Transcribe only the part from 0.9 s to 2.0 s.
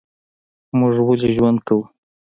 ولي ژوند کوو؟